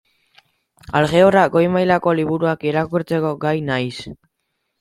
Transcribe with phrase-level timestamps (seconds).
[0.99, 4.13] Aljebra goi-mailako liburuak irakurtzeko gai naiz.